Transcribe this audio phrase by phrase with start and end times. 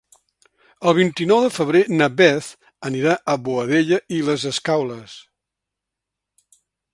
[0.91, 2.47] El vint-i-nou de febrer na Beth
[2.89, 5.15] anirà a Boadella i les Escaules.